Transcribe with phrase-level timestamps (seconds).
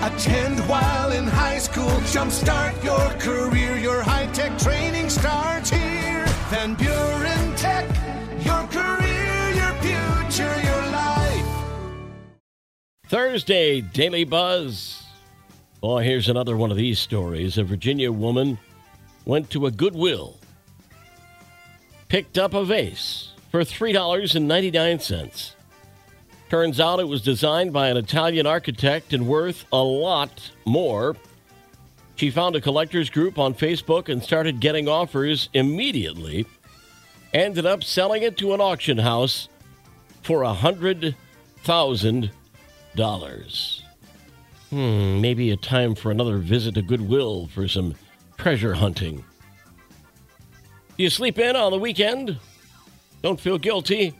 [0.00, 1.90] Attend while in high school.
[2.12, 3.76] Jumpstart your career.
[3.78, 6.24] Your high tech training starts here.
[6.50, 7.84] Van Buren Tech.
[8.44, 11.46] Your career, your future, your life.
[13.06, 15.02] Thursday, Daily Buzz.
[15.82, 17.58] Oh, here's another one of these stories.
[17.58, 18.58] A Virginia woman
[19.24, 20.38] went to a Goodwill,
[22.08, 25.54] picked up a vase for $3.99.
[26.48, 31.14] Turns out it was designed by an Italian architect and worth a lot more.
[32.16, 36.46] She found a collectors group on Facebook and started getting offers immediately.
[37.34, 39.48] Ended up selling it to an auction house
[40.22, 41.14] for a hundred
[41.64, 42.30] thousand
[42.96, 43.84] dollars.
[44.70, 47.94] Hmm, maybe a time for another visit to Goodwill for some
[48.38, 49.24] treasure hunting.
[50.96, 52.38] Do you sleep in on the weekend?
[53.22, 54.14] Don't feel guilty.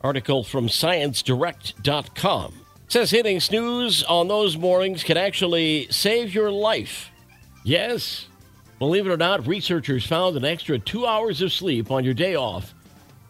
[0.00, 2.54] Article from ScienceDirect.com
[2.88, 7.10] says hitting snooze on those mornings can actually save your life.
[7.64, 8.26] Yes,
[8.78, 12.34] believe it or not, researchers found an extra two hours of sleep on your day
[12.34, 12.74] off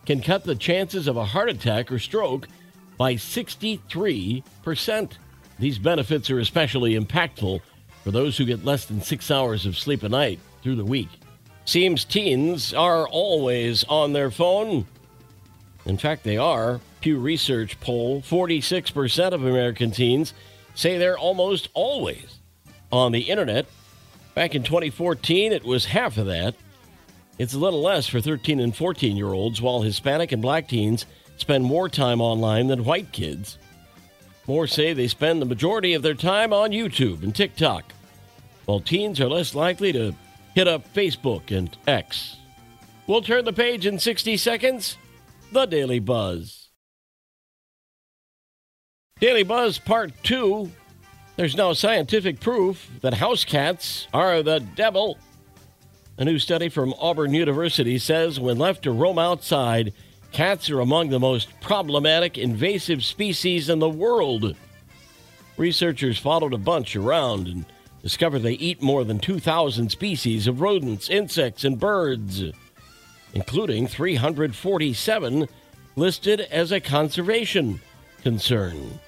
[0.07, 2.49] can cut the chances of a heart attack or stroke
[2.97, 5.13] by 63%.
[5.59, 7.61] These benefits are especially impactful
[8.03, 11.09] for those who get less than six hours of sleep a night through the week.
[11.65, 14.87] Seems teens are always on their phone.
[15.91, 16.81] In fact, they are.
[17.01, 20.33] Pew Research poll 46% of American teens
[20.77, 22.39] say they're almost always
[22.93, 23.67] on the internet.
[24.37, 26.55] Back in 2014, it was half of that.
[27.39, 31.07] It's a little less for 13 and 14 year olds, while Hispanic and black teens
[31.39, 33.59] spend more time online than white kids.
[34.47, 37.93] More say they spend the majority of their time on YouTube and TikTok,
[38.67, 40.15] while teens are less likely to
[40.55, 42.37] hit up Facebook and X.
[43.09, 44.97] We'll turn the page in 60 seconds.
[45.53, 46.69] The Daily Buzz.
[49.19, 50.71] Daily Buzz Part 2.
[51.35, 55.19] There's now scientific proof that house cats are the devil.
[56.19, 59.93] A new study from Auburn University says when left to roam outside,
[60.31, 64.55] cats are among the most problematic invasive species in the world.
[65.57, 67.65] Researchers followed a bunch around and
[68.05, 72.45] discovered they eat more than 2,000 species of rodents, insects, and birds,
[73.35, 75.49] including 347
[75.97, 77.81] listed as a conservation
[78.23, 79.01] concern.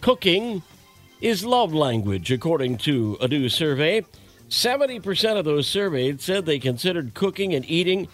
[0.00, 0.62] Cooking
[1.20, 4.04] is love language, according to a new survey.
[4.48, 8.08] 70% of those surveyed said they considered cooking and eating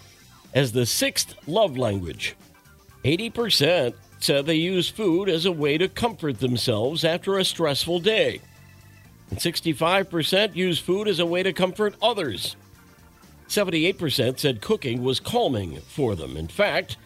[0.53, 2.35] as the sixth love language.
[3.03, 8.41] 80% said they use food as a way to comfort themselves after a stressful day.
[9.29, 12.55] And 65% use food as a way to comfort others.
[13.47, 16.35] 78% said cooking was calming for them.
[16.35, 16.97] In fact,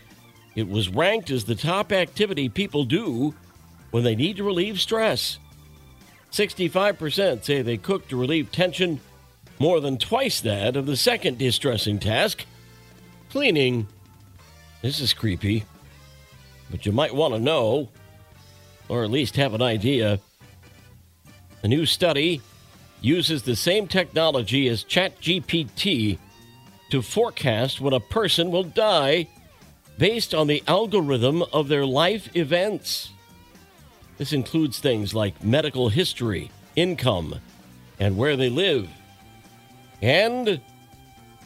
[0.55, 3.33] it was ranked as the top activity people do
[3.91, 5.39] when they need to relieve stress.
[6.31, 8.99] 65% say they cook to relieve tension,
[9.57, 12.45] more than twice that of the second distressing task
[13.29, 13.87] cleaning.
[14.81, 15.65] This is creepy,
[16.71, 17.89] but you might want to know,
[18.87, 20.19] or at least have an idea.
[21.63, 22.41] A new study
[23.01, 26.17] uses the same technology as ChatGPT
[26.89, 29.27] to forecast when a person will die
[29.97, 33.11] based on the algorithm of their life events.
[34.17, 37.35] This includes things like medical history, income,
[37.99, 38.89] and where they live.
[40.01, 40.61] And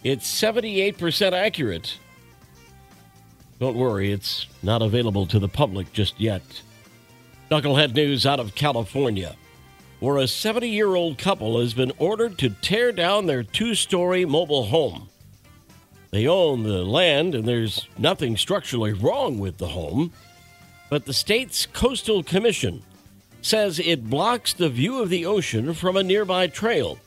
[0.04, 1.98] it's 78% accurate.
[3.60, 6.42] Don't worry, it's not available to the public just yet.
[7.50, 9.36] Knucklehead news out of California,
[10.00, 14.26] where a 70 year old couple has been ordered to tear down their two story
[14.26, 15.10] mobile home.
[16.14, 20.14] They own the land, and there's nothing structurally wrong with the home,
[20.88, 22.84] but the state's Coastal Commission
[23.42, 27.00] says it blocks the view of the ocean from a nearby trail,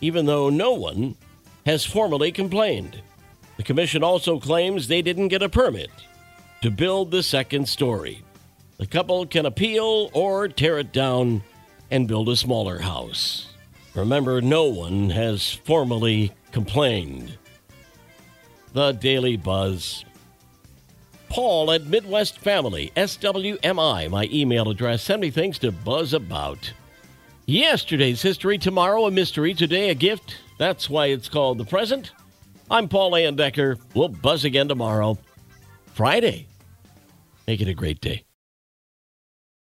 [0.00, 1.14] even though no one
[1.66, 3.00] has formally complained.
[3.58, 5.90] The commission also claims they didn't get a permit
[6.62, 8.24] to build the second story.
[8.78, 11.44] The couple can appeal or tear it down
[11.92, 13.46] and build a smaller house.
[13.94, 17.38] Remember, no one has formally complained.
[18.76, 20.04] The Daily Buzz.
[21.30, 25.02] Paul at Midwest Family, SWMI, my email address.
[25.02, 26.74] Send me things to buzz about.
[27.46, 30.36] Yesterday's history, tomorrow a mystery, today a gift.
[30.58, 32.12] That's why it's called the present.
[32.70, 33.78] I'm Paul Decker.
[33.94, 35.16] We'll buzz again tomorrow,
[35.94, 36.46] Friday.
[37.46, 38.25] Make it a great day.